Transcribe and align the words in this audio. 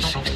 Six. 0.00 0.33